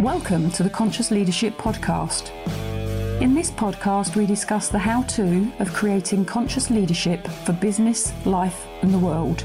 Welcome 0.00 0.52
to 0.52 0.62
the 0.62 0.70
Conscious 0.70 1.10
Leadership 1.10 1.54
Podcast. 1.54 2.30
In 3.20 3.34
this 3.34 3.50
podcast, 3.50 4.14
we 4.14 4.26
discuss 4.26 4.68
the 4.68 4.78
how 4.78 5.02
to 5.02 5.50
of 5.58 5.74
creating 5.74 6.24
conscious 6.24 6.70
leadership 6.70 7.26
for 7.26 7.52
business, 7.52 8.12
life, 8.24 8.68
and 8.82 8.94
the 8.94 8.98
world. 8.98 9.44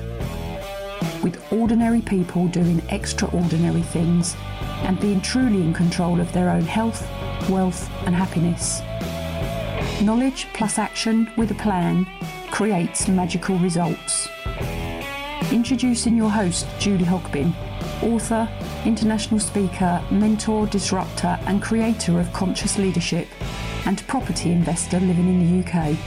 With 1.23 1.43
ordinary 1.51 2.01
people 2.01 2.47
doing 2.49 2.83
extraordinary 2.89 3.81
things 3.81 4.35
and 4.83 4.99
being 4.99 5.21
truly 5.21 5.63
in 5.63 5.73
control 5.73 6.21
of 6.21 6.31
their 6.33 6.51
own 6.51 6.61
health, 6.61 7.01
wealth, 7.49 7.89
and 8.05 8.13
happiness. 8.13 8.83
Knowledge 10.03 10.45
plus 10.53 10.77
action 10.77 11.31
with 11.35 11.49
a 11.49 11.55
plan 11.55 12.05
creates 12.51 13.07
magical 13.07 13.57
results. 13.57 14.29
Introducing 15.51 16.15
your 16.15 16.29
host, 16.29 16.67
Julie 16.77 17.05
Hogbin, 17.05 17.55
author, 18.03 18.47
international 18.85 19.39
speaker, 19.39 20.03
mentor, 20.11 20.67
disruptor, 20.67 21.39
and 21.47 21.61
creator 21.61 22.19
of 22.19 22.31
conscious 22.33 22.77
leadership, 22.77 23.27
and 23.85 24.05
property 24.07 24.51
investor 24.51 24.99
living 24.99 25.27
in 25.27 25.39
the 25.39 25.63
UK. 25.63 25.97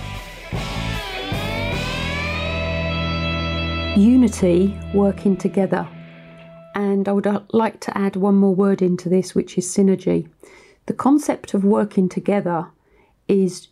Unity 3.97 4.79
working 4.93 5.37
together. 5.37 5.89
And 6.75 7.09
I 7.09 7.13
would 7.13 7.27
uh, 7.27 7.41
like 7.53 7.81
to 7.81 7.97
add 7.97 8.17
one 8.17 8.35
more 8.35 8.55
word 8.55 8.83
into 8.83 9.09
this, 9.09 9.35
which 9.35 9.57
is 9.57 9.67
synergy. 9.67 10.29
The 10.87 10.93
concept 10.93 11.55
of 11.55 11.65
working 11.65 12.09
together 12.09 12.67
is 13.29 13.69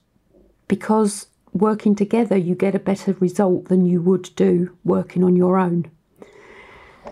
because 0.67 1.27
working 1.53 1.95
together 1.95 2.37
you 2.37 2.55
get 2.55 2.75
a 2.75 2.81
better 2.81 3.13
result 3.21 3.67
than 3.67 3.87
you 3.87 4.03
would 4.03 4.31
do 4.35 4.77
working 4.85 5.23
on 5.23 5.37
your 5.37 5.59
own. 5.59 5.91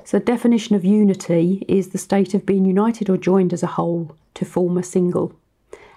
So, 0.04 0.18
the 0.18 0.24
definition 0.24 0.74
of 0.74 0.84
unity 0.84 1.64
is 1.68 1.88
the 1.88 1.98
state 1.98 2.34
of 2.34 2.46
being 2.46 2.64
united 2.64 3.08
or 3.08 3.16
joined 3.16 3.52
as 3.52 3.62
a 3.62 3.68
whole 3.78 4.16
to 4.34 4.44
form 4.44 4.76
a 4.76 4.82
single. 4.82 5.34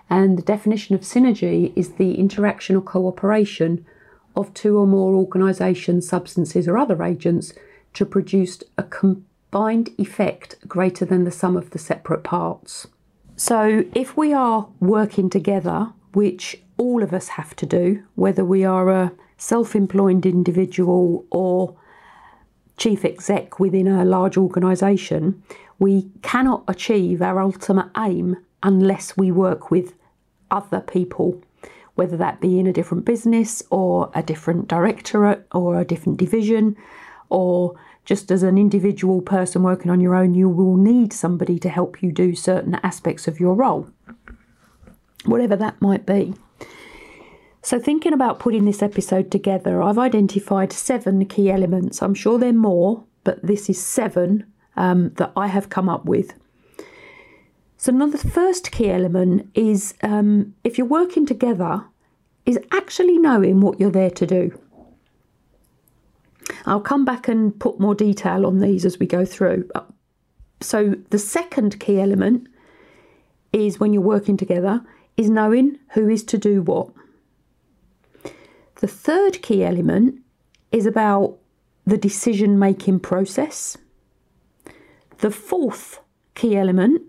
And 0.09 0.37
the 0.37 0.43
definition 0.43 0.93
of 0.95 1.01
synergy 1.01 1.73
is 1.75 1.93
the 1.93 2.15
interaction 2.15 2.75
or 2.75 2.81
cooperation 2.81 3.85
of 4.35 4.53
two 4.53 4.77
or 4.77 4.85
more 4.85 5.15
organisations, 5.15 6.07
substances, 6.07 6.67
or 6.67 6.77
other 6.77 7.01
agents 7.01 7.53
to 7.93 8.05
produce 8.05 8.61
a 8.77 8.83
combined 8.83 9.89
effect 9.97 10.57
greater 10.67 11.05
than 11.05 11.23
the 11.23 11.31
sum 11.31 11.57
of 11.57 11.71
the 11.71 11.79
separate 11.79 12.23
parts. 12.23 12.87
So, 13.35 13.85
if 13.95 14.15
we 14.15 14.33
are 14.33 14.67
working 14.79 15.29
together, 15.29 15.93
which 16.13 16.61
all 16.77 17.03
of 17.03 17.13
us 17.13 17.29
have 17.29 17.55
to 17.57 17.65
do, 17.65 18.03
whether 18.15 18.45
we 18.45 18.63
are 18.63 18.89
a 18.89 19.11
self 19.37 19.75
employed 19.75 20.25
individual 20.25 21.25
or 21.31 21.75
chief 22.77 23.05
exec 23.05 23.59
within 23.59 23.87
a 23.87 24.05
large 24.05 24.37
organisation, 24.37 25.41
we 25.79 26.09
cannot 26.21 26.63
achieve 26.67 27.21
our 27.21 27.41
ultimate 27.41 27.89
aim 27.97 28.37
unless 28.63 29.17
we 29.17 29.31
work 29.31 29.71
with 29.71 29.93
other 30.51 30.81
people, 30.81 31.41
whether 31.95 32.17
that 32.17 32.41
be 32.41 32.59
in 32.59 32.67
a 32.67 32.73
different 32.73 33.05
business 33.05 33.63
or 33.69 34.11
a 34.13 34.23
different 34.23 34.67
directorate 34.67 35.45
or 35.51 35.79
a 35.79 35.85
different 35.85 36.17
division, 36.17 36.75
or 37.29 37.75
just 38.05 38.31
as 38.31 38.43
an 38.43 38.57
individual 38.57 39.21
person 39.21 39.63
working 39.63 39.91
on 39.91 39.99
your 39.99 40.15
own, 40.15 40.33
you 40.33 40.47
will 40.47 40.77
need 40.77 41.11
somebody 41.11 41.57
to 41.59 41.69
help 41.69 42.01
you 42.03 42.11
do 42.11 42.35
certain 42.35 42.75
aspects 42.83 43.27
of 43.27 43.39
your 43.39 43.55
role, 43.55 43.89
whatever 45.25 45.55
that 45.55 45.81
might 45.81 46.05
be. 46.05 46.33
So, 47.65 47.79
thinking 47.79 48.13
about 48.13 48.37
putting 48.37 48.65
this 48.65 48.83
episode 48.83 49.31
together, 49.31 49.81
I've 49.81 49.97
identified 49.97 50.71
seven 50.71 51.25
key 51.25 51.49
elements. 51.49 52.03
I'm 52.03 52.13
sure 52.13 52.37
there 52.37 52.51
are 52.51 52.53
more, 52.53 53.03
but 53.23 53.41
this 53.41 53.71
is 53.71 53.83
seven 53.83 54.45
um, 54.77 55.09
that 55.15 55.31
I 55.35 55.47
have 55.47 55.69
come 55.69 55.89
up 55.89 56.05
with. 56.05 56.35
So, 57.77 57.91
another 57.91 58.19
first 58.19 58.71
key 58.71 58.91
element 58.91 59.49
is 59.55 59.95
um, 60.03 60.53
if 60.63 60.77
you're 60.77 60.85
working 60.85 61.25
together, 61.25 61.83
is 62.45 62.59
actually 62.71 63.17
knowing 63.17 63.61
what 63.61 63.79
you're 63.79 63.89
there 63.89 64.11
to 64.11 64.27
do. 64.27 64.61
I'll 66.67 66.81
come 66.81 67.03
back 67.03 67.27
and 67.27 67.59
put 67.59 67.79
more 67.79 67.95
detail 67.95 68.45
on 68.45 68.59
these 68.59 68.85
as 68.85 68.99
we 68.99 69.07
go 69.07 69.25
through. 69.25 69.67
So, 70.61 70.93
the 71.09 71.17
second 71.17 71.79
key 71.79 71.99
element 71.99 72.47
is 73.51 73.79
when 73.79 73.91
you're 73.91 74.03
working 74.03 74.37
together 74.37 74.83
is 75.17 75.31
knowing 75.31 75.79
who 75.93 76.07
is 76.07 76.23
to 76.25 76.37
do 76.37 76.61
what. 76.61 76.91
The 78.85 78.91
third 78.91 79.41
key 79.41 79.63
element 79.63 80.21
is 80.71 80.85
about 80.85 81.39
the 81.87 81.97
decision 81.97 82.59
making 82.59 82.99
process. 82.99 83.77
The 85.17 85.31
fourth 85.31 86.01
key 86.35 86.55
element 86.55 87.01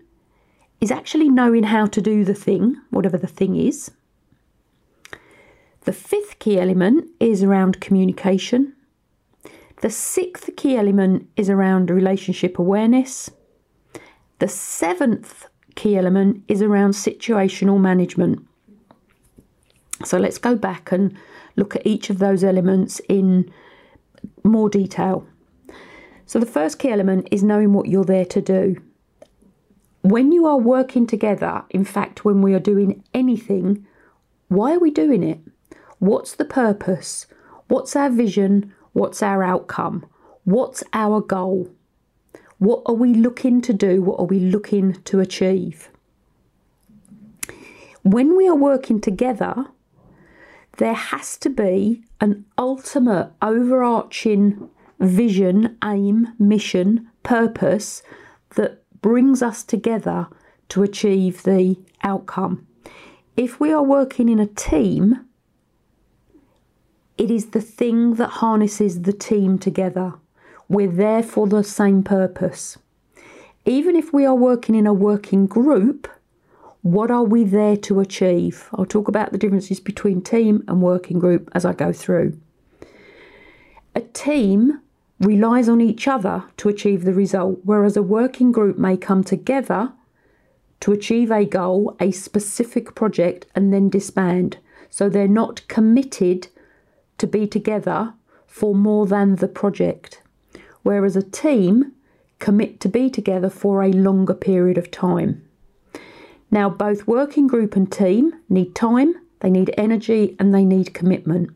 is 0.81 0.89
actually 0.89 1.29
knowing 1.29 1.61
how 1.61 1.85
to 1.85 2.01
do 2.01 2.25
the 2.25 2.33
thing, 2.33 2.77
whatever 2.89 3.15
the 3.15 3.27
thing 3.27 3.55
is. 3.55 3.91
The 5.81 5.93
fifth 5.93 6.39
key 6.39 6.59
element 6.59 7.11
is 7.19 7.43
around 7.43 7.79
communication. 7.79 8.73
The 9.83 9.91
sixth 9.91 10.49
key 10.57 10.75
element 10.77 11.29
is 11.35 11.47
around 11.47 11.91
relationship 11.91 12.57
awareness. 12.57 13.29
The 14.39 14.47
seventh 14.47 15.45
key 15.75 15.95
element 15.95 16.43
is 16.47 16.63
around 16.63 16.93
situational 16.93 17.79
management. 17.79 18.47
So 20.03 20.17
let's 20.17 20.37
go 20.37 20.55
back 20.55 20.91
and 20.91 21.17
look 21.55 21.75
at 21.75 21.85
each 21.85 22.09
of 22.09 22.19
those 22.19 22.43
elements 22.43 23.01
in 23.09 23.51
more 24.43 24.69
detail. 24.69 25.27
So, 26.25 26.39
the 26.39 26.45
first 26.45 26.79
key 26.79 26.89
element 26.89 27.29
is 27.31 27.41
knowing 27.41 27.73
what 27.73 27.87
you're 27.87 28.03
there 28.03 28.25
to 28.25 28.41
do. 28.41 28.75
When 30.01 30.31
you 30.31 30.45
are 30.45 30.57
working 30.57 31.07
together, 31.07 31.63
in 31.69 31.85
fact, 31.85 32.25
when 32.25 32.41
we 32.41 32.53
are 32.53 32.59
doing 32.59 33.03
anything, 33.13 33.85
why 34.49 34.75
are 34.75 34.79
we 34.79 34.91
doing 34.91 35.23
it? 35.23 35.39
What's 35.99 36.35
the 36.35 36.45
purpose? 36.45 37.27
What's 37.67 37.95
our 37.95 38.09
vision? 38.09 38.73
What's 38.93 39.23
our 39.23 39.43
outcome? 39.43 40.05
What's 40.43 40.83
our 40.93 41.21
goal? 41.21 41.69
What 42.57 42.83
are 42.85 42.95
we 42.95 43.13
looking 43.13 43.61
to 43.61 43.73
do? 43.73 44.01
What 44.01 44.19
are 44.19 44.25
we 44.25 44.39
looking 44.39 45.01
to 45.03 45.19
achieve? 45.19 45.89
When 48.03 48.35
we 48.35 48.47
are 48.47 48.55
working 48.55 48.99
together, 49.01 49.67
there 50.77 50.93
has 50.93 51.37
to 51.37 51.49
be 51.49 52.03
an 52.21 52.45
ultimate 52.57 53.31
overarching 53.41 54.69
vision, 54.99 55.77
aim, 55.83 56.33
mission, 56.39 57.09
purpose 57.23 58.03
that 58.55 58.83
brings 59.01 59.41
us 59.41 59.63
together 59.63 60.27
to 60.69 60.83
achieve 60.83 61.43
the 61.43 61.77
outcome. 62.03 62.65
If 63.35 63.59
we 63.59 63.71
are 63.71 63.83
working 63.83 64.29
in 64.29 64.39
a 64.39 64.47
team, 64.47 65.25
it 67.17 67.31
is 67.31 67.47
the 67.47 67.61
thing 67.61 68.15
that 68.15 68.27
harnesses 68.27 69.01
the 69.01 69.13
team 69.13 69.57
together. 69.57 70.13
We're 70.67 70.91
there 70.91 71.23
for 71.23 71.47
the 71.47 71.63
same 71.63 72.03
purpose. 72.03 72.77
Even 73.65 73.95
if 73.95 74.13
we 74.13 74.25
are 74.25 74.35
working 74.35 74.75
in 74.75 74.87
a 74.87 74.93
working 74.93 75.47
group, 75.47 76.07
what 76.93 77.11
are 77.11 77.23
we 77.23 77.43
there 77.43 77.77
to 77.77 77.99
achieve? 77.99 78.69
I'll 78.73 78.85
talk 78.85 79.07
about 79.07 79.31
the 79.31 79.37
differences 79.37 79.79
between 79.79 80.21
team 80.21 80.63
and 80.67 80.81
working 80.81 81.19
group 81.19 81.49
as 81.53 81.65
I 81.65 81.73
go 81.73 81.91
through. 81.91 82.39
A 83.95 84.01
team 84.01 84.79
relies 85.19 85.67
on 85.67 85.81
each 85.81 86.07
other 86.07 86.45
to 86.57 86.69
achieve 86.69 87.03
the 87.03 87.13
result, 87.13 87.59
whereas 87.63 87.97
a 87.97 88.03
working 88.03 88.51
group 88.51 88.77
may 88.77 88.95
come 88.95 89.23
together 89.23 89.91
to 90.79 90.91
achieve 90.91 91.31
a 91.31 91.45
goal, 91.45 91.95
a 91.99 92.11
specific 92.11 92.93
project, 92.93 93.47
and 93.55 93.73
then 93.73 93.89
disband. 93.89 94.57
So 94.89 95.09
they're 95.09 95.27
not 95.27 95.67
committed 95.67 96.47
to 97.17 97.27
be 97.27 97.47
together 97.47 98.13
for 98.45 98.75
more 98.75 99.07
than 99.07 99.37
the 99.37 99.47
project. 99.47 100.21
Whereas 100.83 101.15
a 101.15 101.23
team 101.23 101.93
commit 102.39 102.79
to 102.81 102.89
be 102.89 103.09
together 103.09 103.49
for 103.49 103.81
a 103.81 103.91
longer 103.91 104.35
period 104.35 104.77
of 104.77 104.91
time. 104.91 105.46
Now, 106.49 106.69
both 106.69 107.07
working 107.07 107.47
group 107.47 107.75
and 107.75 107.91
team 107.91 108.33
need 108.49 108.73
time, 108.73 109.15
they 109.41 109.49
need 109.49 109.73
energy, 109.77 110.35
and 110.39 110.53
they 110.53 110.63
need 110.63 110.93
commitment. 110.93 111.49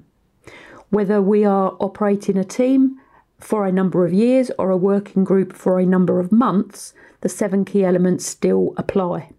Whether 0.89 1.21
we 1.21 1.45
are 1.45 1.77
operating 1.79 2.37
a 2.37 2.43
team 2.43 2.99
for 3.39 3.65
a 3.65 3.71
number 3.71 4.05
of 4.05 4.13
years 4.13 4.51
or 4.59 4.69
a 4.69 4.77
working 4.77 5.23
group 5.23 5.53
for 5.53 5.79
a 5.79 5.85
number 5.85 6.19
of 6.19 6.31
months, 6.31 6.93
the 7.21 7.29
seven 7.29 7.63
key 7.65 7.85
elements 7.85 8.25
still 8.25 8.73
apply. 8.77 9.29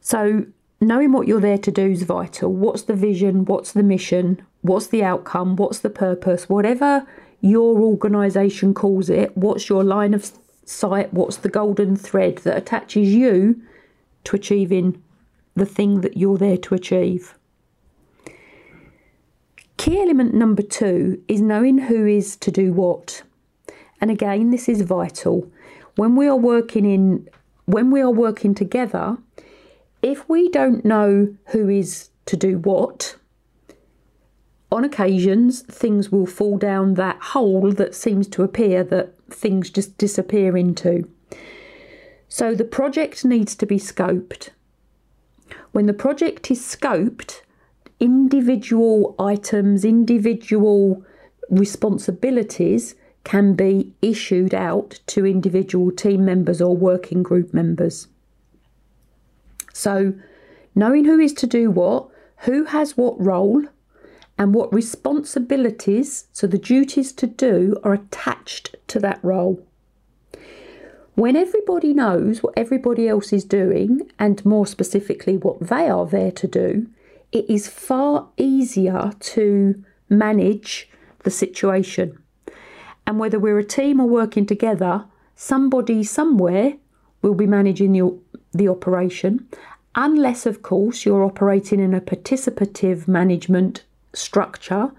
So, 0.00 0.46
knowing 0.80 1.12
what 1.12 1.26
you're 1.26 1.40
there 1.40 1.58
to 1.58 1.70
do 1.70 1.90
is 1.90 2.02
vital. 2.02 2.52
What's 2.52 2.82
the 2.82 2.94
vision? 2.94 3.44
What's 3.46 3.72
the 3.72 3.82
mission? 3.82 4.44
What's 4.60 4.86
the 4.86 5.02
outcome? 5.02 5.56
What's 5.56 5.80
the 5.80 5.90
purpose? 5.90 6.48
Whatever 6.48 7.06
your 7.40 7.80
organisation 7.80 8.74
calls 8.74 9.10
it, 9.10 9.36
what's 9.36 9.68
your 9.68 9.82
line 9.82 10.14
of 10.14 10.30
sight, 10.64 11.12
what's 11.12 11.36
the 11.38 11.48
golden 11.48 11.96
thread 11.96 12.38
that 12.38 12.56
attaches 12.56 13.14
you 13.14 13.62
to 14.24 14.36
achieving 14.36 15.02
the 15.54 15.66
thing 15.66 16.00
that 16.00 16.16
you're 16.16 16.38
there 16.38 16.56
to 16.58 16.74
achieve. 16.74 17.34
Key 19.76 20.00
element 20.00 20.34
number 20.34 20.62
two 20.62 21.22
is 21.28 21.40
knowing 21.40 21.78
who 21.78 22.06
is 22.06 22.36
to 22.36 22.50
do 22.50 22.72
what. 22.72 23.22
And 24.00 24.10
again, 24.10 24.50
this 24.50 24.68
is 24.68 24.82
vital. 24.82 25.50
When 25.96 26.16
we 26.16 26.26
are 26.26 26.36
working 26.36 26.84
in 26.84 27.28
when 27.66 27.90
we 27.90 28.02
are 28.02 28.10
working 28.10 28.54
together, 28.54 29.16
if 30.02 30.28
we 30.28 30.50
don't 30.50 30.84
know 30.84 31.34
who 31.46 31.70
is 31.70 32.10
to 32.26 32.36
do 32.36 32.58
what, 32.58 33.16
on 34.70 34.84
occasions 34.84 35.62
things 35.62 36.12
will 36.12 36.26
fall 36.26 36.58
down 36.58 36.94
that 36.94 37.18
hole 37.20 37.72
that 37.72 37.94
seems 37.94 38.28
to 38.28 38.42
appear 38.42 38.84
that 38.84 39.14
things 39.34 39.70
just 39.70 39.98
disappear 39.98 40.56
into. 40.56 41.08
So 42.28 42.54
the 42.54 42.64
project 42.64 43.24
needs 43.24 43.54
to 43.56 43.66
be 43.66 43.78
scoped. 43.78 44.50
When 45.72 45.86
the 45.86 45.92
project 45.92 46.50
is 46.50 46.60
scoped, 46.60 47.42
individual 48.00 49.14
items, 49.18 49.84
individual 49.84 51.04
responsibilities 51.50 52.94
can 53.24 53.54
be 53.54 53.92
issued 54.02 54.54
out 54.54 55.00
to 55.06 55.26
individual 55.26 55.90
team 55.90 56.24
members 56.24 56.60
or 56.60 56.76
working 56.76 57.22
group 57.22 57.54
members. 57.54 58.08
So, 59.72 60.14
knowing 60.74 61.04
who 61.04 61.18
is 61.18 61.32
to 61.34 61.46
do 61.46 61.70
what, 61.70 62.08
who 62.38 62.64
has 62.64 62.96
what 62.96 63.20
role, 63.20 63.64
and 64.38 64.54
what 64.54 64.72
responsibilities, 64.74 66.26
so 66.32 66.46
the 66.46 66.58
duties 66.58 67.12
to 67.12 67.26
do, 67.26 67.76
are 67.84 67.94
attached 67.94 68.74
to 68.88 68.98
that 69.00 69.22
role. 69.22 69.64
When 71.14 71.36
everybody 71.36 71.94
knows 71.94 72.42
what 72.42 72.54
everybody 72.56 73.08
else 73.08 73.32
is 73.32 73.44
doing, 73.44 74.10
and 74.18 74.44
more 74.44 74.66
specifically 74.66 75.36
what 75.36 75.60
they 75.68 75.88
are 75.88 76.06
there 76.06 76.32
to 76.32 76.48
do, 76.48 76.88
it 77.30 77.48
is 77.48 77.68
far 77.68 78.28
easier 78.36 79.12
to 79.20 79.84
manage 80.08 80.88
the 81.22 81.30
situation. 81.30 82.18
And 83.06 83.18
whether 83.18 83.38
we're 83.38 83.58
a 83.58 83.64
team 83.64 84.00
or 84.00 84.08
working 84.08 84.46
together, 84.46 85.04
somebody 85.36 86.02
somewhere 86.02 86.74
will 87.22 87.34
be 87.34 87.46
managing 87.46 87.92
the, 87.92 88.18
the 88.52 88.68
operation, 88.68 89.48
unless, 89.94 90.46
of 90.46 90.62
course, 90.62 91.04
you're 91.04 91.24
operating 91.24 91.80
in 91.80 91.94
a 91.94 92.00
participative 92.00 93.06
management 93.06 93.84
structure, 94.14 94.90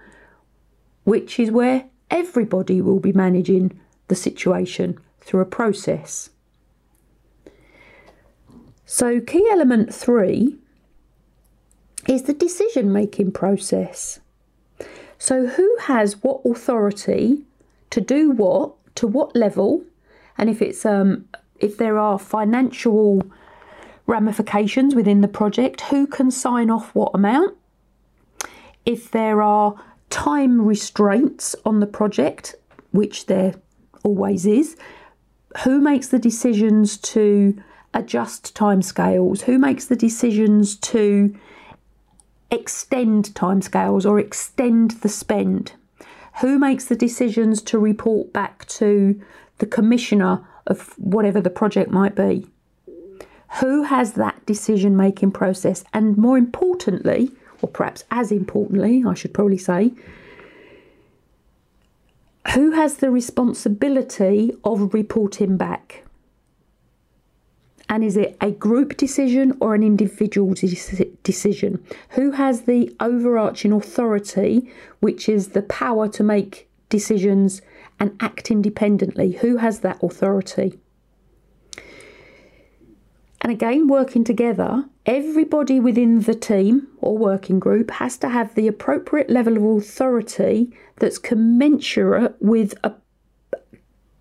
which 1.03 1.39
is 1.39 1.51
where 1.51 1.85
everybody 2.11 2.81
will 2.81 2.99
be 2.99 3.13
managing 3.13 3.79
the 4.07 4.15
situation 4.15 4.99
through 5.21 5.41
a 5.41 5.45
process. 5.45 6.29
So, 8.85 9.19
key 9.19 9.47
element 9.51 9.93
three 9.93 10.57
is 12.07 12.23
the 12.23 12.33
decision 12.33 12.93
making 12.93 13.31
process. 13.31 14.19
So, 15.17 15.47
who 15.47 15.77
has 15.81 16.21
what 16.21 16.41
authority 16.45 17.43
to 17.89 18.01
do 18.01 18.31
what, 18.31 18.75
to 18.95 19.07
what 19.07 19.35
level, 19.35 19.83
and 20.37 20.49
if 20.49 20.61
it's 20.61 20.85
um, 20.85 21.25
if 21.59 21.77
there 21.77 21.97
are 21.97 22.19
financial 22.19 23.23
ramifications 24.05 24.93
within 24.93 25.21
the 25.21 25.27
project, 25.27 25.81
who 25.81 26.05
can 26.05 26.29
sign 26.29 26.69
off 26.69 26.93
what 26.93 27.11
amount? 27.15 27.57
If 28.85 29.11
there 29.11 29.41
are 29.41 29.75
time 30.09 30.61
restraints 30.61 31.55
on 31.65 31.79
the 31.79 31.87
project, 31.87 32.55
which 32.91 33.25
there 33.25 33.55
always 34.03 34.45
is, 34.45 34.77
who 35.63 35.81
makes 35.81 36.09
the 36.09 36.19
decisions 36.19 36.97
to 36.97 37.61
adjust 37.93 38.53
timescales? 38.53 39.41
Who 39.41 39.57
makes 39.57 39.85
the 39.85 39.95
decisions 39.95 40.75
to 40.77 41.35
extend 42.51 43.33
timescales 43.33 44.07
or 44.07 44.19
extend 44.19 44.91
the 44.91 45.09
spend? 45.09 45.73
Who 46.41 46.59
makes 46.59 46.85
the 46.85 46.95
decisions 46.95 47.61
to 47.63 47.79
report 47.79 48.33
back 48.33 48.65
to 48.67 49.19
the 49.57 49.65
commissioner 49.65 50.45
of 50.67 50.93
whatever 50.97 51.39
the 51.39 51.49
project 51.49 51.89
might 51.89 52.15
be? 52.15 52.47
Who 53.59 53.83
has 53.83 54.13
that 54.13 54.45
decision 54.45 54.97
making 54.97 55.31
process? 55.31 55.85
And 55.93 56.17
more 56.17 56.37
importantly, 56.37 57.31
or 57.65 57.67
perhaps 57.67 58.03
as 58.11 58.31
importantly, 58.31 59.03
I 59.07 59.15
should 59.15 59.33
probably 59.33 59.57
say, 59.57 59.91
who 62.53 62.71
has 62.71 62.97
the 62.97 63.09
responsibility 63.09 64.55
of 64.63 64.93
reporting 64.93 65.57
back? 65.57 66.03
And 67.89 68.03
is 68.03 68.17
it 68.17 68.37
a 68.39 68.51
group 68.51 68.97
decision 68.97 69.57
or 69.59 69.73
an 69.73 69.81
individual 69.81 70.53
de- 70.53 71.11
decision? 71.23 71.83
Who 72.09 72.31
has 72.31 72.61
the 72.61 72.95
overarching 72.99 73.71
authority, 73.71 74.71
which 74.99 75.27
is 75.27 75.49
the 75.49 75.63
power 75.63 76.07
to 76.09 76.23
make 76.23 76.69
decisions 76.89 77.63
and 77.99 78.15
act 78.19 78.51
independently? 78.51 79.31
Who 79.33 79.57
has 79.57 79.79
that 79.79 80.03
authority? 80.03 80.77
And 83.45 83.51
again, 83.51 83.87
working 83.87 84.23
together, 84.23 84.85
everybody 85.05 85.79
within 85.79 86.21
the 86.21 86.33
team 86.33 86.87
or 86.97 87.15
working 87.15 87.59
group 87.59 87.91
has 87.91 88.17
to 88.17 88.29
have 88.29 88.55
the 88.55 88.67
appropriate 88.67 89.29
level 89.29 89.55
of 89.55 89.83
authority 89.83 90.75
that's 90.95 91.19
commensurate 91.19 92.35
with 92.39 92.73
a, 92.83 92.91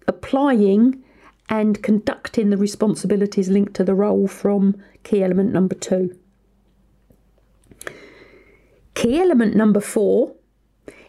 applying 0.07 1.03
and 1.49 1.83
conducting 1.83 2.51
the 2.51 2.59
responsibilities 2.59 3.49
linked 3.49 3.73
to 3.77 3.83
the 3.83 3.95
role 3.95 4.29
from 4.29 4.77
key 5.05 5.23
element 5.25 5.55
number 5.55 5.75
two. 5.75 6.15
Key 8.93 9.23
element 9.23 9.57
number 9.57 9.81
four 9.81 10.35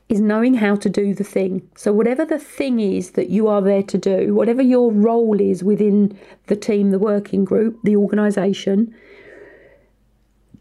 is 0.08 0.22
knowing 0.22 0.56
how 0.56 0.76
to 0.76 0.90
do 0.90 1.14
the 1.14 1.24
thing. 1.24 1.68
So, 1.76 1.92
whatever 1.92 2.26
the 2.26 2.40
thing 2.40 2.80
is 2.80 3.12
that 3.12 3.30
you 3.30 3.48
are 3.48 3.62
there 3.62 3.84
to 3.84 3.98
do, 3.98 4.36
whatever 4.36 4.62
your 4.62 4.92
role 4.92 5.40
is 5.42 5.64
within 5.64 6.18
the 6.48 6.56
team, 6.56 6.92
the 6.92 7.00
working 7.00 7.44
group, 7.44 7.80
the 7.84 7.96
organisation, 7.96 8.94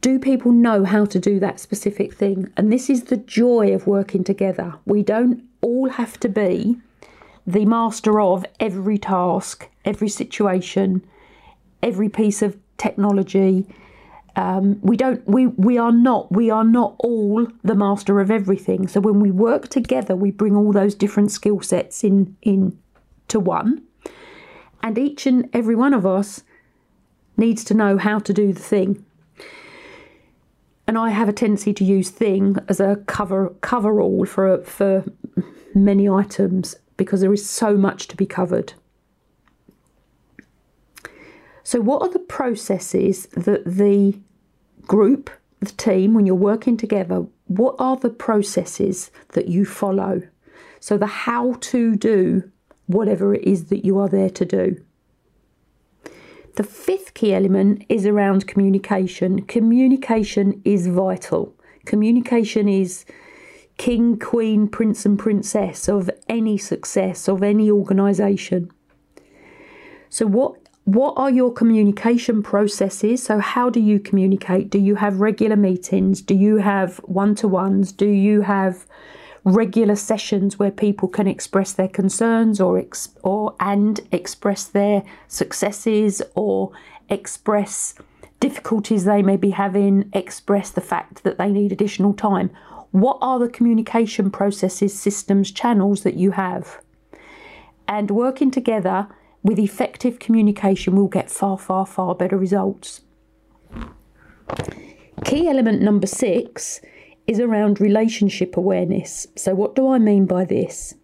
do 0.01 0.19
people 0.19 0.53
know 0.53 0.85
how 0.85 1.05
to 1.07 1.19
do 1.19 1.39
that 1.41 1.61
specific 1.61 2.15
thing? 2.15 2.51
And 2.57 2.73
this 2.73 2.91
is 2.91 3.05
the 3.05 3.17
joy 3.17 3.75
of 3.75 3.87
working 3.87 4.25
together. 4.25 4.75
We 4.85 5.03
don't 5.03 5.43
all 5.63 5.89
have 5.89 6.21
to 6.21 6.29
be 6.29 6.77
the 7.47 7.65
master 7.65 8.21
of 8.21 8.45
every 8.61 8.99
task, 8.99 9.69
every 9.85 10.09
situation, 10.09 11.05
every 11.83 12.09
piece 12.09 12.43
of 12.43 12.57
technology. 12.77 13.67
Um, 14.37 14.81
we 14.83 14.97
don't 14.97 15.27
we 15.29 15.47
we 15.47 15.79
are 15.79 15.93
not 15.93 16.33
we 16.33 16.51
are 16.51 16.65
not 16.65 16.97
all 16.99 17.47
the 17.63 17.75
master 17.75 18.21
of 18.21 18.31
everything. 18.31 18.89
So 18.89 19.01
when 19.01 19.21
we 19.21 19.31
work 19.31 19.69
together, 19.69 20.17
we 20.17 20.31
bring 20.33 20.57
all 20.57 20.73
those 20.73 20.95
different 20.95 21.31
skill 21.31 21.61
sets 21.61 22.03
in 22.03 22.37
in 22.43 22.77
to 23.29 23.39
one, 23.39 23.83
and 24.83 24.99
each 24.99 25.27
and 25.27 25.49
every 25.53 25.77
one 25.77 25.95
of 25.95 26.05
us 26.05 26.43
needs 27.37 27.65
to 27.65 27.75
know 27.75 27.97
how 27.97 28.19
to 28.19 28.33
do 28.33 28.53
the 28.53 28.61
thing. 28.61 29.05
And 30.87 30.99
I 30.99 31.11
have 31.11 31.29
a 31.29 31.33
tendency 31.33 31.73
to 31.73 31.85
use 31.85 32.11
thing 32.11 32.57
as 32.69 32.81
a 32.81 32.97
cover 33.07 33.55
cover 33.61 34.01
all 34.01 34.27
for 34.27 34.63
for 34.65 35.05
many 35.75 36.09
items 36.09 36.77
because 36.97 37.21
there 37.21 37.33
is 37.33 37.49
so 37.49 37.77
much 37.77 38.09
to 38.09 38.17
be 38.17 38.27
covered. 38.27 38.75
So, 41.63 41.81
what 41.81 42.03
are 42.03 42.11
the 42.11 42.19
processes 42.19 43.27
that 43.29 43.65
the 43.65 44.19
group, 44.87 45.31
the 45.61 45.73
team, 45.73 46.15
when 46.15 46.27
you're 46.27 46.35
working 46.35 46.77
together, 46.77 47.27
what 47.47 47.75
are 47.79 47.97
the 47.97 48.11
processes 48.11 49.11
that 49.33 49.49
you 49.49 49.65
follow? 49.65 50.23
So, 50.81 50.99
the 50.99 51.07
how 51.07 51.55
to 51.61 51.97
do 51.97 52.51
whatever 52.87 53.35
it 53.35 53.43
is 53.45 53.67
that 53.67 53.85
you 53.85 53.99
are 53.99 54.09
there 54.09 54.31
to 54.31 54.45
do. 54.45 54.83
The 56.57 56.63
fifth 56.63 57.15
key 57.15 57.35
element 57.35 57.85
is 57.89 58.07
around 58.07 58.47
communication. 58.47 59.43
Communication 59.43 60.61
is 60.65 60.87
vital. 60.87 61.55
Communication 61.85 62.69
is 62.69 63.05
king, 63.77 64.19
queen, 64.19 64.69
prince, 64.69 65.05
and 65.05 65.19
princess 65.19 65.89
of 65.89 66.11
any 66.29 66.57
success 66.57 67.29
of 67.29 67.43
any 67.43 67.71
organisation. 67.71 68.71
So, 70.09 70.27
what 70.27 70.64
what 70.85 71.15
are 71.17 71.31
your 71.31 71.51
communication 71.53 72.43
processes? 72.43 73.23
So, 73.23 73.39
how 73.39 73.71
do 73.71 73.81
you 73.81 73.99
communicate? 73.99 74.69
Do 74.69 74.79
you 74.79 74.97
have 74.97 75.21
regular 75.21 75.57
meetings? 75.57 76.21
Do 76.21 76.35
you 76.35 76.59
have 76.59 76.99
one 76.99 77.35
to 77.37 77.49
ones? 77.49 77.91
Do 77.91 78.07
you 78.07 78.43
have 78.43 78.87
regular 79.45 79.97
sessions 79.97 80.59
where 80.59 80.71
people 80.71 81.09
can 81.09 81.27
express 81.27 81.73
their 81.73 81.89
concerns 81.89 82.61
or 82.61 82.79
ex- 82.79 83.11
or 83.23 83.55
and 83.61 84.01
express 84.13 84.65
their 84.65 85.03
successes 85.27 86.23
or 86.35 86.73
express 87.09 87.95
difficulties 88.41 89.05
they 89.05 89.23
may 89.23 89.39
be 89.39 89.51
having, 89.51 90.11
express 90.13 90.71
the 90.71 90.81
fact 90.83 91.25
that 91.25 91.39
they 91.39 91.49
need 91.49 91.73
additional 91.73 92.13
time? 92.13 92.51
What 92.91 93.17
are 93.23 93.39
the 93.39 93.49
communication 93.49 94.31
processes, 94.31 94.99
systems, 94.99 95.51
channels 95.51 96.03
that 96.03 96.15
you 96.15 96.33
have? 96.33 96.81
And 97.89 98.11
working 98.11 98.51
together 98.51 99.09
with 99.45 99.59
effective 99.59 100.19
communication 100.19 100.97
we'll 100.97 101.07
get 101.07 101.31
far, 101.31 101.57
far, 101.57 101.87
far 101.87 102.17
better 102.17 102.37
results. 102.37 103.03
Key 105.25 105.49
element 105.49 105.81
number 105.81 106.09
six 106.09 106.81
is 107.27 107.39
around 107.39 107.81
relationship 107.81 108.57
awareness. 108.57 109.29
So, 109.37 109.55
what 109.55 109.77
do 109.77 109.89
I 109.89 109.99
mean 109.99 110.27
by 110.27 110.45
this? 110.45 110.95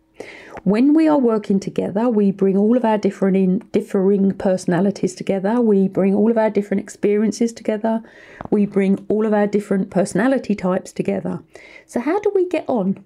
When 0.64 0.92
we 0.92 1.08
are 1.08 1.18
working 1.18 1.58
together, 1.58 2.10
we 2.10 2.30
bring 2.30 2.56
all 2.56 2.76
of 2.76 2.84
our 2.84 2.98
different 2.98 3.36
in, 3.36 3.58
differing 3.72 4.32
personalities 4.32 5.14
together. 5.14 5.60
We 5.60 5.88
bring 5.88 6.14
all 6.14 6.30
of 6.30 6.36
our 6.36 6.50
different 6.50 6.82
experiences 6.82 7.52
together. 7.52 8.02
We 8.50 8.66
bring 8.66 9.06
all 9.08 9.24
of 9.24 9.32
our 9.32 9.46
different 9.46 9.90
personality 9.90 10.54
types 10.54 10.92
together. 10.92 11.40
So 11.86 12.00
how 12.00 12.20
do 12.20 12.30
we 12.34 12.46
get 12.46 12.66
on? 12.68 13.02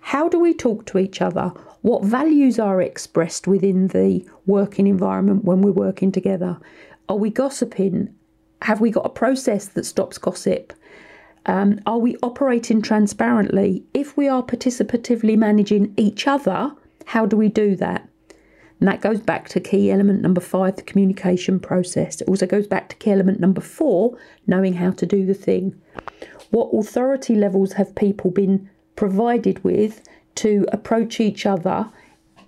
How 0.00 0.28
do 0.28 0.38
we 0.38 0.54
talk 0.54 0.86
to 0.86 0.98
each 0.98 1.20
other? 1.20 1.52
What 1.82 2.04
values 2.04 2.58
are 2.58 2.82
expressed 2.82 3.46
within 3.46 3.88
the 3.88 4.26
working 4.46 4.86
environment 4.86 5.44
when 5.44 5.62
we're 5.62 5.72
working 5.72 6.12
together? 6.12 6.58
Are 7.08 7.16
we 7.16 7.30
gossiping? 7.30 8.14
Have 8.62 8.80
we 8.80 8.90
got 8.90 9.06
a 9.06 9.10
process 9.10 9.66
that 9.68 9.86
stops 9.86 10.18
gossip? 10.18 10.72
Um, 11.46 11.80
are 11.86 11.98
we 11.98 12.16
operating 12.22 12.82
transparently? 12.82 13.84
If 13.94 14.16
we 14.16 14.28
are 14.28 14.42
participatively 14.42 15.36
managing 15.36 15.94
each 15.96 16.26
other, 16.26 16.72
how 17.06 17.24
do 17.24 17.36
we 17.36 17.48
do 17.48 17.76
that? 17.76 18.06
And 18.78 18.88
that 18.88 19.00
goes 19.00 19.20
back 19.20 19.48
to 19.50 19.60
key 19.60 19.90
element 19.90 20.22
number 20.22 20.40
five, 20.40 20.76
the 20.76 20.82
communication 20.82 21.60
process. 21.60 22.20
It 22.20 22.28
also 22.28 22.46
goes 22.46 22.66
back 22.66 22.88
to 22.90 22.96
key 22.96 23.10
element 23.10 23.40
number 23.40 23.60
four, 23.60 24.16
knowing 24.46 24.74
how 24.74 24.90
to 24.92 25.06
do 25.06 25.26
the 25.26 25.34
thing. 25.34 25.80
What 26.50 26.70
authority 26.72 27.34
levels 27.34 27.74
have 27.74 27.94
people 27.94 28.30
been 28.30 28.68
provided 29.00 29.62
with 29.64 30.02
to 30.34 30.66
approach 30.72 31.20
each 31.20 31.46
other 31.46 31.90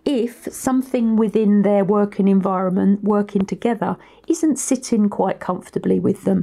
if 0.05 0.35
something 0.53 1.17
within 1.17 1.63
their 1.63 1.85
working 1.85 2.29
environment, 2.29 3.03
working 3.03 3.45
together, 3.47 3.97
isn't 4.29 4.59
sitting 4.59 5.09
quite 5.09 5.41
comfortably 5.41 5.99
with 5.99 6.25
them? 6.25 6.41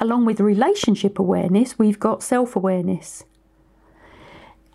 along 0.00 0.24
with 0.24 0.40
relationship 0.40 1.18
awareness, 1.18 1.78
we've 1.78 2.00
got 2.00 2.22
self 2.22 2.56
awareness. 2.56 3.24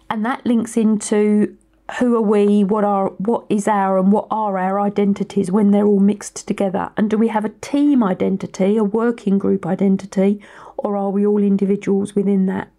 And 0.09 0.25
that 0.25 0.45
links 0.45 0.75
into 0.75 1.57
who 1.99 2.15
are 2.15 2.21
we, 2.21 2.63
what 2.63 2.83
are 2.83 3.09
what 3.17 3.45
is 3.49 3.67
our 3.67 3.97
and 3.97 4.11
what 4.11 4.27
are 4.31 4.57
our 4.57 4.79
identities 4.79 5.51
when 5.51 5.71
they're 5.71 5.85
all 5.85 5.99
mixed 5.99 6.47
together? 6.47 6.91
And 6.97 7.09
do 7.09 7.17
we 7.17 7.29
have 7.29 7.45
a 7.45 7.49
team 7.49 8.03
identity, 8.03 8.77
a 8.77 8.83
working 8.83 9.37
group 9.37 9.65
identity, 9.65 10.41
or 10.77 10.97
are 10.97 11.09
we 11.09 11.25
all 11.25 11.43
individuals 11.43 12.15
within 12.15 12.45
that? 12.47 12.69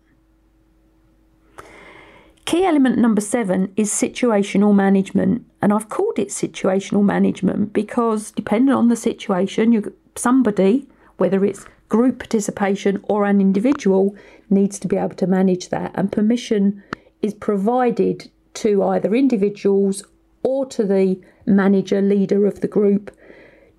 Key 2.53 2.67
element 2.67 2.99
number 2.99 3.23
seven 3.23 3.73
is 3.79 3.91
situational 3.91 4.75
management. 4.75 5.47
And 5.63 5.73
I've 5.73 5.89
called 5.89 6.19
it 6.19 6.29
situational 6.29 7.03
management 7.03 7.73
because 7.73 8.31
depending 8.31 8.75
on 8.75 8.89
the 8.89 8.95
situation, 8.95 9.73
you 9.73 9.95
somebody, 10.17 10.87
whether 11.17 11.47
it's 11.47 11.65
group 11.89 12.19
participation 12.19 13.03
or 13.05 13.25
an 13.25 13.41
individual 13.41 14.15
needs 14.51 14.79
to 14.81 14.87
be 14.87 14.99
able 14.99 15.15
to 15.15 15.27
manage 15.27 15.71
that. 15.71 15.93
And 15.95 16.13
permission 16.13 16.83
is 17.23 17.33
provided 17.33 18.31
to 18.53 18.83
either 18.83 19.15
individuals 19.15 20.05
or 20.43 20.67
to 20.67 20.85
the 20.85 21.19
manager, 21.47 22.03
leader 22.03 22.45
of 22.45 22.61
the 22.61 22.69
group 22.69 23.17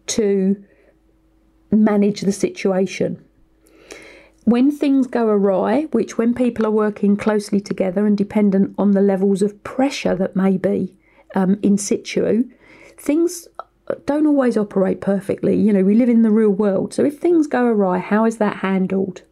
to 0.08 0.56
manage 1.70 2.22
the 2.22 2.32
situation. 2.32 3.24
When 4.46 4.72
things 4.72 5.08
go 5.08 5.28
awry, 5.28 5.84
which 5.92 6.18
when 6.18 6.34
people 6.34 6.66
are 6.66 6.72
working 6.72 7.16
closely 7.16 7.62
together 7.62 8.06
and 8.06 8.18
dependent 8.18 8.76
on 8.78 8.92
the 8.92 9.02
levels 9.02 9.42
of 9.42 9.64
pressure 9.64 10.16
that 10.16 10.36
may 10.36 10.58
be 10.58 10.96
um, 11.34 11.60
in 11.64 11.78
situ, 11.78 12.50
things 12.98 13.48
don't 14.06 14.28
always 14.28 14.58
operate 14.58 15.02
perfectly. 15.02 15.56
You 15.56 15.74
know, 15.74 15.84
we 15.84 15.96
live 15.96 16.10
in 16.10 16.22
the 16.22 16.32
real 16.32 16.50
world. 16.50 16.94
So 16.94 17.04
if 17.06 17.20
things 17.20 17.48
go 17.48 17.66
awry, 17.66 18.00
how 18.00 18.26
is 18.26 18.38
that 18.38 18.58
handled? 18.58 19.24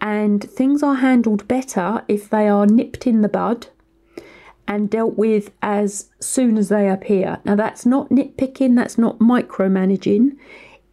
And 0.00 0.42
things 0.44 0.82
are 0.82 0.96
handled 0.96 1.48
better 1.48 2.04
if 2.08 2.28
they 2.28 2.48
are 2.48 2.66
nipped 2.66 3.06
in 3.06 3.22
the 3.22 3.28
bud 3.28 3.68
and 4.66 4.90
dealt 4.90 5.16
with 5.16 5.50
as 5.62 6.10
soon 6.20 6.56
as 6.56 6.68
they 6.68 6.88
appear. 6.88 7.40
Now, 7.44 7.54
that's 7.54 7.84
not 7.84 8.08
nitpicking, 8.08 8.76
that's 8.76 8.98
not 8.98 9.18
micromanaging. 9.18 10.36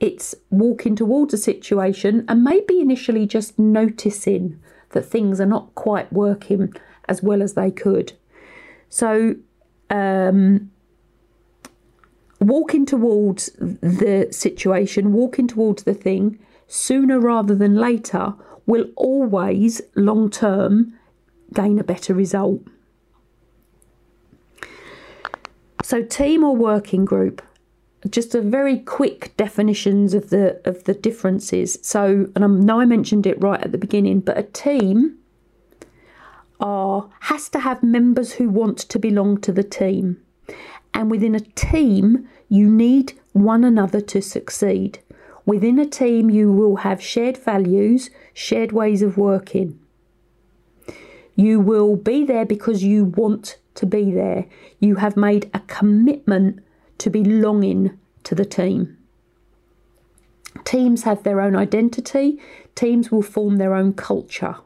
It's 0.02 0.34
walking 0.50 0.96
towards 0.96 1.32
a 1.32 1.38
situation 1.38 2.26
and 2.28 2.44
maybe 2.44 2.82
initially 2.82 3.28
just 3.28 3.60
noticing 3.60 4.60
that 4.90 5.04
things 5.04 5.40
are 5.40 5.46
not 5.46 5.74
quite 5.76 6.12
working 6.12 6.74
as 7.08 7.22
well 7.22 7.44
as 7.44 7.54
they 7.54 7.70
could. 7.70 8.14
So, 8.90 9.36
um, 9.92 10.72
walking 12.40 12.88
towards 12.88 13.52
the 13.60 14.28
situation, 14.32 15.14
walking 15.14 15.48
towards 15.48 15.84
the 15.84 15.94
thing 15.94 16.40
sooner 16.68 17.20
rather 17.20 17.54
than 17.54 17.76
later 17.76 18.34
will 18.66 18.88
always 18.96 19.82
long 19.94 20.32
term 20.32 20.98
gain 21.54 21.78
a 21.78 21.84
better 21.84 22.16
result. 22.16 22.62
So 25.84 26.02
team 26.02 26.44
or 26.44 26.56
working 26.56 27.06
group 27.06 27.44
just 28.10 28.34
a 28.34 28.42
very 28.42 28.80
quick 28.80 29.36
definitions 29.38 30.14
of 30.14 30.30
the 30.30 30.60
of 30.66 30.84
the 30.86 30.94
differences. 30.94 31.78
So 31.82 32.30
and 32.36 32.44
I 32.44 32.48
know 32.48 32.80
I 32.80 32.86
mentioned 32.86 33.28
it 33.28 33.42
right 33.42 33.62
at 33.62 33.72
the 33.72 33.78
beginning, 33.78 34.22
but 34.22 34.38
a 34.38 34.44
team 34.44 35.18
are 36.60 37.10
has 37.22 37.50
to 37.50 37.60
have 37.60 37.84
members 37.84 38.34
who 38.34 38.50
want 38.50 38.78
to 38.78 39.00
belong 39.00 39.40
to 39.42 39.52
the 39.52 39.64
team. 39.64 40.22
And 40.94 41.10
within 41.10 41.36
a 41.36 41.40
team, 41.40 42.28
you 42.50 42.70
need 42.70 43.14
one 43.34 43.64
another 43.64 44.02
to 44.02 44.22
succeed. 44.22 45.00
Within 45.46 45.80
a 45.80 45.86
team, 45.86 46.30
you 46.30 46.52
will 46.52 46.78
have 46.78 47.02
shared 47.02 47.38
values, 47.38 48.10
shared 48.34 48.72
ways 48.72 49.02
of 49.02 49.18
working. 49.18 49.80
You 51.36 51.60
will 51.60 51.96
be 51.96 52.26
there 52.26 52.46
because 52.46 52.84
you 52.84 53.06
want 53.06 53.58
to 53.76 53.86
be 53.86 54.12
there. 54.12 54.46
You 54.80 54.96
have 54.96 55.16
made 55.16 55.50
a 55.54 55.60
commitment 55.62 56.60
to 57.02 57.10
belonging 57.10 57.98
to 58.24 58.36
the 58.36 58.46
team. 58.46 58.96
Teams 60.64 61.02
have 61.02 61.24
their 61.24 61.42
own 61.42 61.56
identity, 61.56 62.40
teams 62.76 63.12
will 63.12 63.24
form 63.24 63.58
their 63.58 63.74
own 63.74 63.94
culture. 63.94 64.58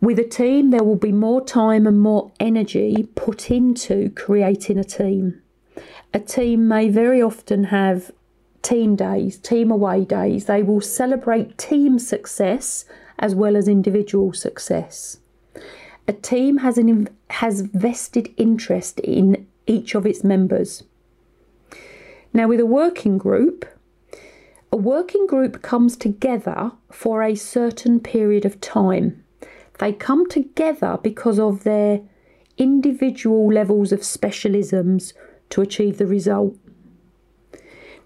With 0.00 0.18
a 0.18 0.24
team, 0.24 0.70
there 0.70 0.82
will 0.82 0.96
be 0.96 1.12
more 1.12 1.44
time 1.44 1.86
and 1.86 2.00
more 2.00 2.32
energy 2.40 3.08
put 3.14 3.50
into 3.50 4.08
creating 4.10 4.78
a 4.78 4.84
team. 4.84 5.42
A 6.14 6.18
team 6.18 6.66
may 6.66 6.88
very 6.88 7.20
often 7.20 7.64
have 7.64 8.10
team 8.62 8.96
days, 8.96 9.36
team 9.36 9.70
away 9.70 10.06
days. 10.06 10.46
They 10.46 10.62
will 10.62 10.80
celebrate 10.80 11.58
team 11.58 11.98
success 11.98 12.86
as 13.18 13.34
well 13.34 13.54
as 13.54 13.68
individual 13.68 14.32
success. 14.32 15.18
A 16.08 16.14
team 16.14 16.58
has 16.58 16.78
an 16.78 17.08
has 17.28 17.60
vested 17.60 18.32
interest 18.38 19.00
in 19.00 19.46
each 19.66 19.94
of 19.94 20.06
its 20.06 20.24
members. 20.24 20.84
Now, 22.32 22.48
with 22.48 22.60
a 22.60 22.66
working 22.66 23.18
group, 23.18 23.64
a 24.72 24.76
working 24.76 25.26
group 25.26 25.62
comes 25.62 25.96
together 25.96 26.72
for 26.90 27.22
a 27.22 27.36
certain 27.36 28.00
period 28.00 28.44
of 28.44 28.60
time. 28.60 29.22
They 29.78 29.92
come 29.92 30.28
together 30.28 30.98
because 31.02 31.38
of 31.38 31.64
their 31.64 32.00
individual 32.58 33.52
levels 33.52 33.92
of 33.92 34.00
specialisms 34.00 35.12
to 35.50 35.60
achieve 35.60 35.98
the 35.98 36.06
result. 36.06 36.56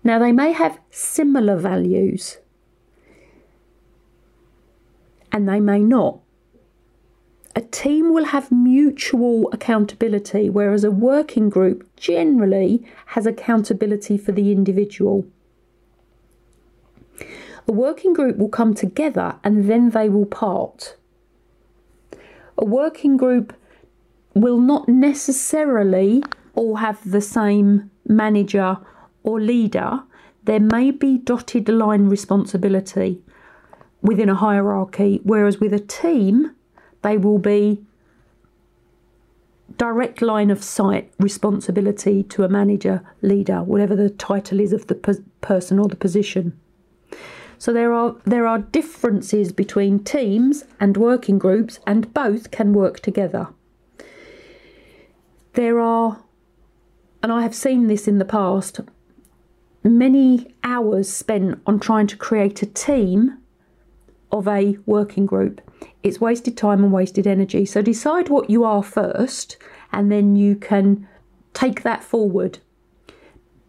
Now, 0.04 0.18
they 0.18 0.32
may 0.32 0.52
have 0.52 0.78
similar 0.90 1.56
values 1.56 2.38
and 5.32 5.48
they 5.48 5.60
may 5.60 5.80
not. 5.80 6.20
A 7.58 7.60
team 7.60 8.14
will 8.14 8.26
have 8.26 8.52
mutual 8.52 9.50
accountability, 9.52 10.48
whereas 10.48 10.84
a 10.84 10.90
working 10.90 11.50
group 11.50 11.84
generally 11.96 12.86
has 13.06 13.26
accountability 13.26 14.16
for 14.16 14.32
the 14.32 14.52
individual. 14.52 15.26
A 17.66 17.72
working 17.72 18.14
group 18.14 18.38
will 18.38 18.48
come 18.48 18.72
together 18.74 19.34
and 19.44 19.68
then 19.68 19.90
they 19.90 20.08
will 20.08 20.24
part 20.24 20.96
a 22.58 22.64
working 22.64 23.16
group 23.16 23.54
will 24.34 24.58
not 24.58 24.88
necessarily 24.88 26.22
all 26.54 26.76
have 26.76 26.98
the 27.08 27.20
same 27.20 27.90
manager 28.06 28.76
or 29.22 29.40
leader. 29.40 30.00
There 30.42 30.60
may 30.60 30.90
be 30.90 31.18
dotted 31.18 31.68
line 31.68 32.08
responsibility 32.08 33.22
within 34.02 34.28
a 34.28 34.34
hierarchy, 34.34 35.20
whereas 35.22 35.60
with 35.60 35.72
a 35.72 35.78
team, 35.78 36.54
they 37.02 37.16
will 37.16 37.38
be 37.38 37.84
direct 39.76 40.22
line 40.22 40.50
of 40.50 40.62
sight 40.62 41.12
responsibility 41.18 42.22
to 42.22 42.42
a 42.42 42.48
manager, 42.48 43.02
leader, 43.22 43.62
whatever 43.62 43.94
the 43.94 44.10
title 44.10 44.60
is 44.60 44.72
of 44.72 44.86
the 44.86 44.94
person 45.40 45.78
or 45.78 45.88
the 45.88 45.96
position. 45.96 46.58
So 47.58 47.72
there 47.72 47.92
are 47.92 48.16
there 48.24 48.46
are 48.46 48.60
differences 48.60 49.52
between 49.52 50.04
teams 50.04 50.64
and 50.78 50.96
working 50.96 51.38
groups 51.38 51.80
and 51.86 52.12
both 52.14 52.50
can 52.50 52.72
work 52.72 53.00
together. 53.00 53.48
There 55.54 55.80
are 55.80 56.22
and 57.22 57.32
I 57.32 57.42
have 57.42 57.54
seen 57.54 57.88
this 57.88 58.06
in 58.06 58.18
the 58.18 58.24
past 58.24 58.80
many 59.82 60.54
hours 60.62 61.08
spent 61.08 61.60
on 61.66 61.80
trying 61.80 62.06
to 62.08 62.16
create 62.16 62.62
a 62.62 62.66
team 62.66 63.38
of 64.30 64.46
a 64.46 64.76
working 64.86 65.26
group. 65.26 65.60
It's 66.02 66.20
wasted 66.20 66.56
time 66.56 66.84
and 66.84 66.92
wasted 66.92 67.26
energy. 67.26 67.64
So 67.64 67.82
decide 67.82 68.28
what 68.28 68.50
you 68.50 68.64
are 68.64 68.82
first, 68.82 69.56
and 69.92 70.10
then 70.10 70.36
you 70.36 70.56
can 70.56 71.08
take 71.54 71.82
that 71.82 72.04
forward. 72.04 72.58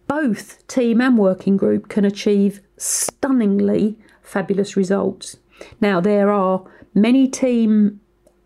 Both 0.08 0.66
team 0.68 1.02
and 1.02 1.18
working 1.18 1.58
group 1.58 1.88
can 1.88 2.06
achieve 2.06 2.62
stunningly 2.78 3.98
fabulous 4.22 4.76
results. 4.76 5.38
Now 5.82 6.00
there 6.00 6.32
are 6.32 6.64
many 6.94 7.28
team 7.28 8.00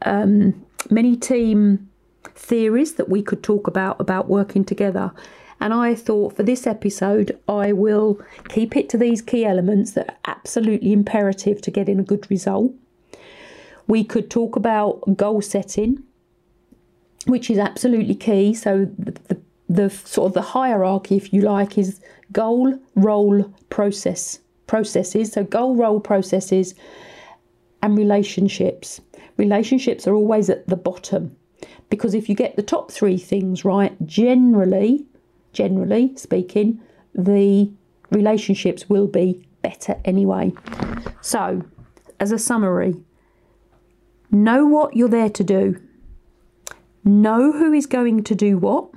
um, 0.05 0.65
many 0.89 1.15
team 1.15 1.89
theories 2.35 2.95
that 2.95 3.09
we 3.09 3.21
could 3.21 3.43
talk 3.43 3.67
about 3.67 3.99
about 3.99 4.27
working 4.27 4.65
together. 4.65 5.11
And 5.59 5.73
I 5.73 5.95
thought 5.95 6.35
for 6.35 6.43
this 6.43 6.67
episode, 6.67 7.39
I 7.47 7.71
will 7.71 8.19
keep 8.49 8.75
it 8.75 8.89
to 8.89 8.97
these 8.97 9.21
key 9.21 9.45
elements 9.45 9.93
that 9.93 10.09
are 10.09 10.17
absolutely 10.25 10.91
imperative 10.91 11.61
to 11.61 11.71
getting 11.71 11.99
a 11.99 12.03
good 12.03 12.29
result. 12.29 12.73
We 13.87 14.03
could 14.03 14.29
talk 14.29 14.55
about 14.55 15.17
goal 15.17 15.41
setting, 15.41 16.03
which 17.25 17.49
is 17.49 17.57
absolutely 17.57 18.15
key. 18.15 18.53
So 18.53 18.85
the, 18.97 19.11
the, 19.11 19.41
the 19.69 19.89
sort 19.89 20.27
of 20.27 20.33
the 20.33 20.41
hierarchy, 20.41 21.17
if 21.17 21.33
you 21.33 21.41
like, 21.41 21.77
is 21.77 21.99
goal, 22.31 22.79
role, 22.95 23.53
process, 23.69 24.39
processes. 24.67 25.31
So 25.31 25.43
goal, 25.43 25.75
role, 25.75 25.99
processes, 25.99 26.75
and 27.81 27.97
relationships. 27.97 29.01
Relationships 29.37 30.07
are 30.07 30.13
always 30.13 30.49
at 30.49 30.67
the 30.67 30.75
bottom 30.75 31.35
because 31.89 32.13
if 32.13 32.29
you 32.29 32.35
get 32.35 32.55
the 32.55 32.63
top 32.63 32.91
three 32.91 33.17
things 33.17 33.63
right, 33.63 33.93
generally, 34.05 35.05
generally 35.51 36.15
speaking, 36.15 36.81
the 37.13 37.69
relationships 38.09 38.89
will 38.89 39.07
be 39.07 39.45
better 39.61 39.99
anyway. 40.05 40.51
So, 41.21 41.63
as 42.19 42.31
a 42.31 42.39
summary, 42.39 42.95
know 44.33 44.65
what 44.65 44.95
you're 44.95 45.07
there 45.07 45.29
to 45.29 45.43
do, 45.43 45.79
know 47.03 47.51
who 47.51 47.71
is 47.71 47.85
going 47.85 48.23
to 48.23 48.35
do 48.35 48.57
what, 48.57 48.89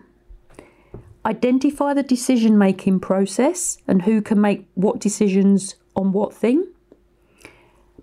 identify 1.24 1.92
the 1.92 2.02
decision 2.02 2.56
making 2.56 3.00
process 3.00 3.78
and 3.86 4.02
who 4.02 4.22
can 4.22 4.40
make 4.40 4.66
what 4.74 4.98
decisions 4.98 5.76
on 5.94 6.12
what 6.12 6.34
thing. 6.34 6.66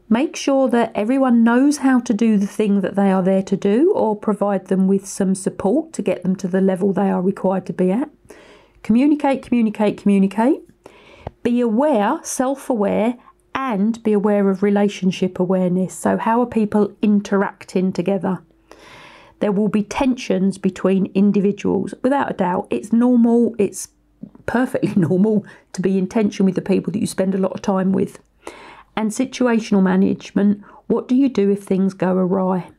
Make 0.10 0.36
sure 0.36 0.70
that 0.70 0.92
everyone 0.94 1.44
knows 1.44 1.78
how 1.78 2.00
to 2.02 2.14
do 2.14 2.38
the 2.38 2.46
thing 2.46 2.82
that 2.82 2.96
they 2.96 3.12
are 3.12 3.24
there 3.24 3.42
to 3.42 3.58
do, 3.58 3.92
or 3.94 4.16
provide 4.16 4.68
them 4.68 4.88
with 4.88 5.08
some 5.08 5.34
support 5.34 5.92
to 5.94 6.02
get 6.02 6.22
them 6.22 6.36
to 6.36 6.48
the 6.48 6.62
level 6.62 6.94
they 6.94 7.10
are 7.10 7.22
required 7.22 7.66
to 7.68 7.74
be 7.74 7.92
at. 7.92 8.10
Communicate, 8.84 9.42
communicate, 9.42 9.98
communicate. 9.98 10.62
Be 11.42 11.62
aware, 11.62 12.20
self 12.22 12.70
aware, 12.70 13.16
and 13.56 14.02
be 14.04 14.14
aware 14.14 14.50
of 14.50 14.64
relationship 14.64 15.40
awareness. 15.40 15.94
So, 15.94 16.18
how 16.18 16.42
are 16.42 16.46
people 16.46 16.96
interacting 17.02 17.94
together? 17.94 18.40
There 19.40 19.52
will 19.52 19.68
be 19.68 19.84
tensions 19.84 20.58
between 20.58 21.12
individuals, 21.14 21.94
without 22.02 22.32
a 22.32 22.34
doubt. 22.34 22.68
It's 22.70 22.94
normal, 22.94 23.56
it's 23.60 23.90
perfectly 24.46 24.94
normal 24.96 25.46
to 25.74 25.82
be 25.82 25.98
in 25.98 26.08
tension 26.08 26.46
with 26.46 26.56
the 26.56 26.62
people 26.62 26.94
that 26.94 27.00
you 27.00 27.08
spend 27.08 27.36
a 27.36 27.40
lot 27.40 27.54
of 27.54 27.62
time 27.62 27.92
with. 27.92 28.20
And 28.96 29.12
situational 29.12 29.82
management 29.82 30.64
what 30.88 31.08
do 31.08 31.16
you 31.16 31.30
do 31.30 31.50
if 31.50 31.64
things 31.64 31.94
go 31.94 32.16
awry? 32.16 32.70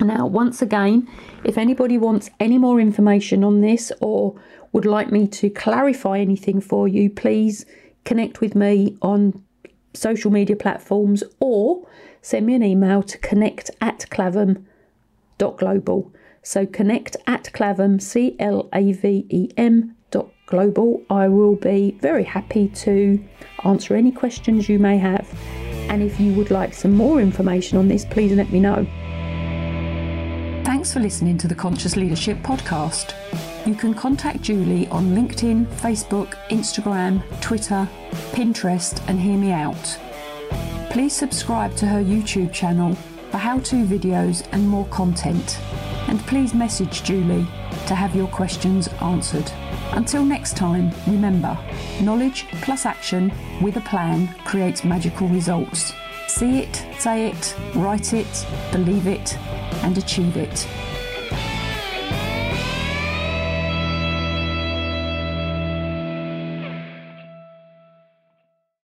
Now, 0.00 0.26
once 0.26 0.60
again, 0.60 1.08
if 1.44 1.56
anybody 1.56 1.96
wants 1.96 2.28
any 2.38 2.58
more 2.58 2.80
information 2.80 3.42
on 3.42 3.60
this 3.60 3.92
or 4.00 4.38
would 4.72 4.84
like 4.84 5.10
me 5.10 5.26
to 5.28 5.48
clarify 5.48 6.18
anything 6.18 6.60
for 6.60 6.86
you, 6.86 7.08
please 7.08 7.64
connect 8.06 8.40
with 8.40 8.54
me 8.54 8.96
on 9.02 9.44
social 9.92 10.30
media 10.30 10.56
platforms 10.56 11.22
or 11.40 11.86
send 12.22 12.46
me 12.46 12.54
an 12.54 12.62
email 12.62 13.02
to 13.02 13.18
connect 13.18 13.70
at 13.82 14.06
clavem.global. 14.10 16.10
So 16.42 16.64
connect 16.64 17.18
at 17.26 17.50
clavem, 17.52 18.00
C 18.00 18.34
L 18.38 18.70
A 18.72 18.92
V 18.92 19.26
E 19.28 19.50
M 19.58 19.96
global, 20.46 21.02
I 21.10 21.28
will 21.28 21.56
be 21.56 21.98
very 22.00 22.24
happy 22.24 22.68
to 22.68 23.22
answer 23.64 23.94
any 23.94 24.12
questions 24.12 24.68
you 24.68 24.78
may 24.78 24.96
have. 24.96 25.28
And 25.90 26.02
if 26.02 26.18
you 26.18 26.32
would 26.34 26.50
like 26.50 26.72
some 26.72 26.92
more 26.92 27.20
information 27.20 27.78
on 27.78 27.88
this, 27.88 28.04
please 28.04 28.32
let 28.32 28.50
me 28.50 28.60
know. 28.60 28.86
Thanks 30.64 30.92
for 30.92 31.00
listening 31.00 31.38
to 31.38 31.48
the 31.48 31.54
Conscious 31.54 31.96
Leadership 31.96 32.38
Podcast. 32.38 33.14
You 33.66 33.74
can 33.74 33.94
contact 33.94 34.42
Julie 34.42 34.86
on 34.88 35.06
LinkedIn, 35.06 35.66
Facebook, 35.66 36.34
Instagram, 36.50 37.20
Twitter, 37.40 37.88
Pinterest, 38.30 39.02
and 39.08 39.20
hear 39.20 39.36
me 39.36 39.50
out. 39.50 39.98
Please 40.90 41.12
subscribe 41.12 41.74
to 41.78 41.86
her 41.86 41.98
YouTube 41.98 42.52
channel 42.52 42.94
for 43.32 43.38
how 43.38 43.58
to 43.58 43.84
videos 43.84 44.46
and 44.52 44.68
more 44.68 44.86
content. 44.86 45.58
And 46.06 46.20
please 46.28 46.54
message 46.54 47.02
Julie 47.02 47.44
to 47.88 47.96
have 47.96 48.14
your 48.14 48.28
questions 48.28 48.86
answered. 49.00 49.50
Until 49.94 50.24
next 50.24 50.56
time, 50.56 50.92
remember 51.08 51.58
knowledge 52.00 52.46
plus 52.62 52.86
action 52.86 53.32
with 53.60 53.76
a 53.78 53.80
plan 53.80 54.28
creates 54.44 54.84
magical 54.84 55.26
results. 55.26 55.92
See 56.28 56.60
it, 56.60 56.86
say 57.00 57.30
it, 57.30 57.56
write 57.74 58.14
it, 58.14 58.46
believe 58.70 59.08
it, 59.08 59.36
and 59.82 59.98
achieve 59.98 60.36
it. 60.36 60.68